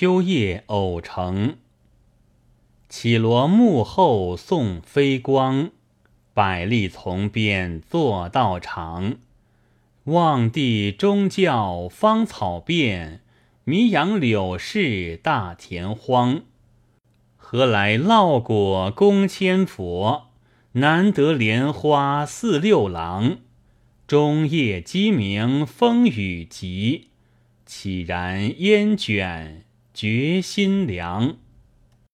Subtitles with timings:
[0.00, 1.56] 秋夜偶成。
[2.88, 5.72] 绮罗幕后送飞光，
[6.32, 9.16] 百丽从边坐道长。
[10.04, 13.22] 望帝中教芳草遍，
[13.64, 16.42] 迷杨柳市大田荒。
[17.36, 20.28] 何来烙果供千佛？
[20.74, 23.38] 难得莲花似六郎。
[24.06, 27.08] 中夜鸡鸣风雨急，
[27.66, 29.64] 岂然烟卷
[29.98, 31.38] 觉心凉。